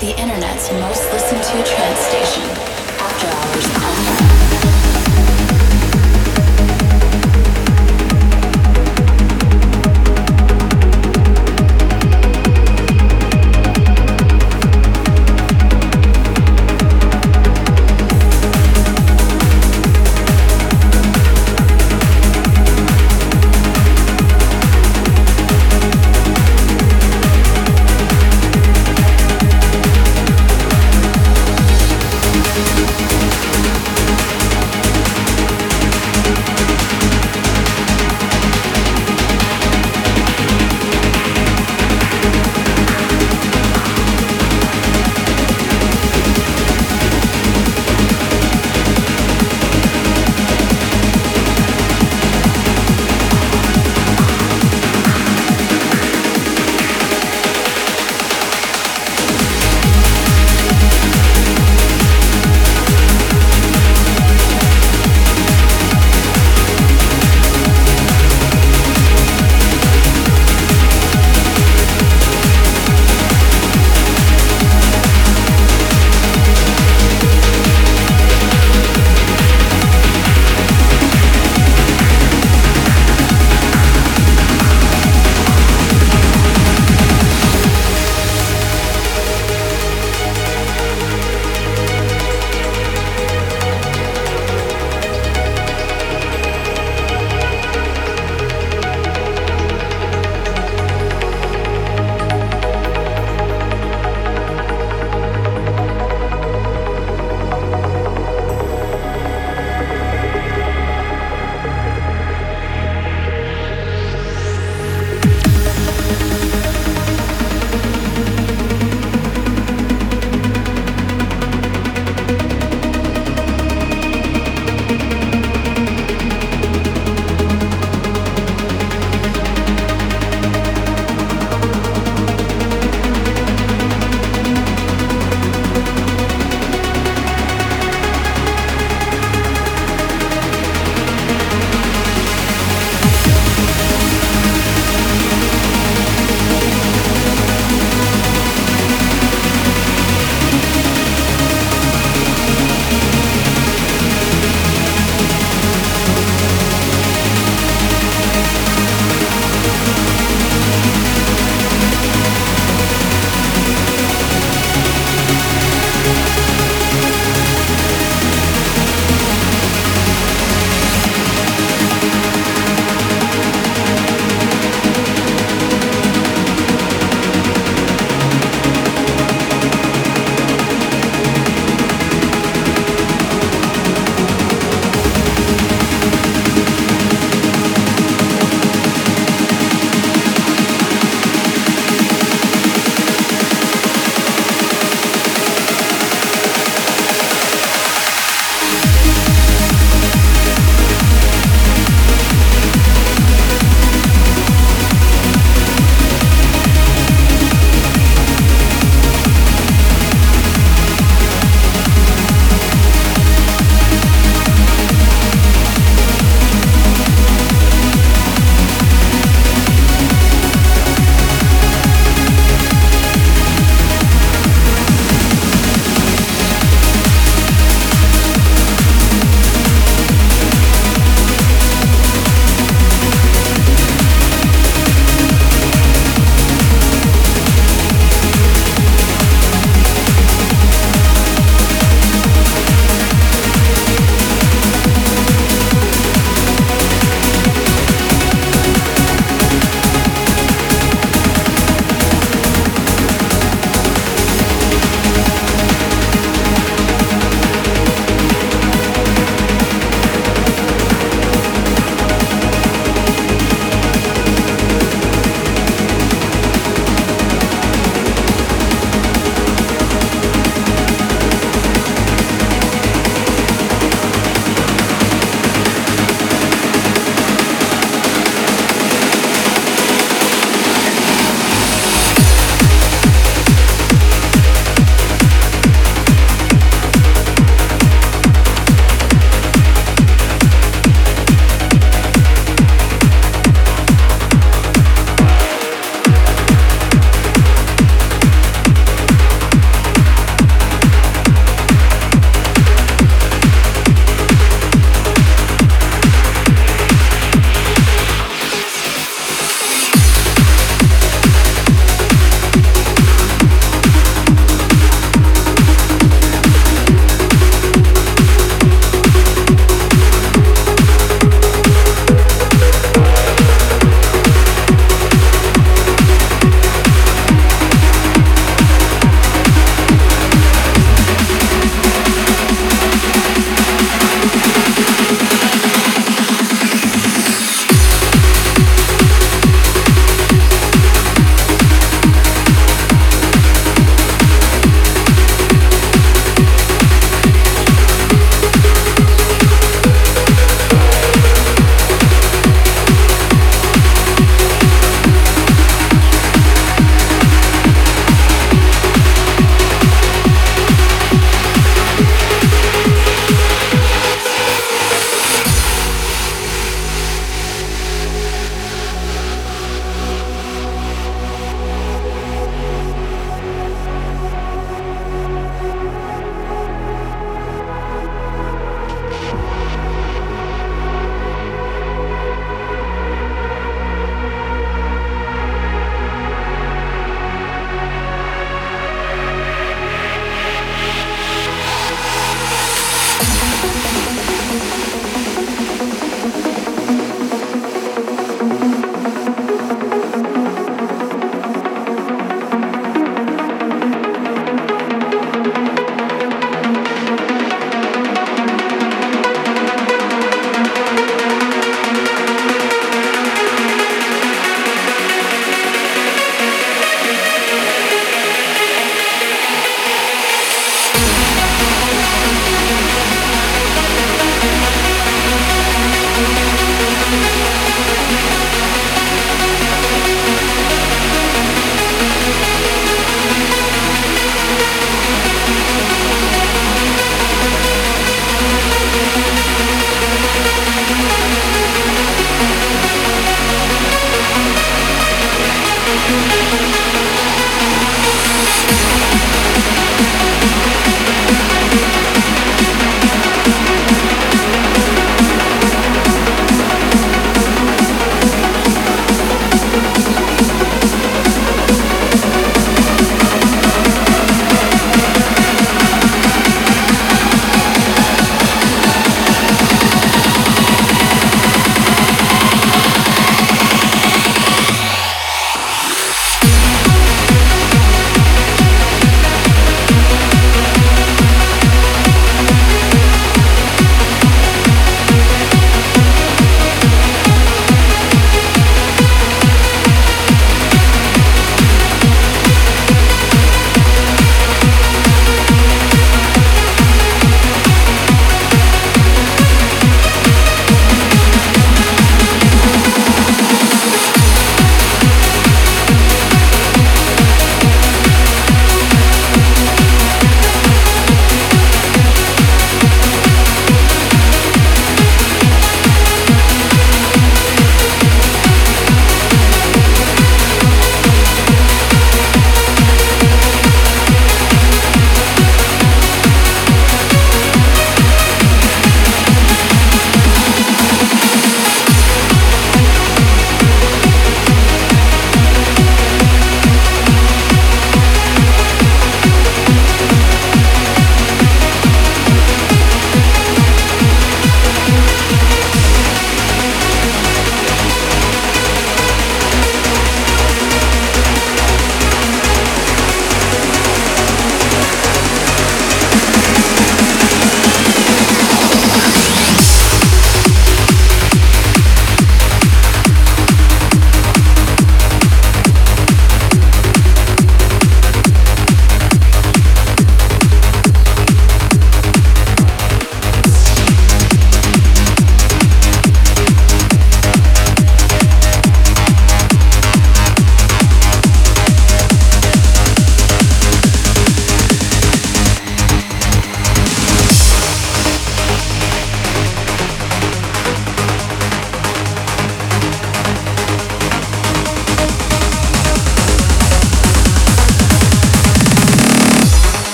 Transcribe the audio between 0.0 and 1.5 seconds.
the internet's most listened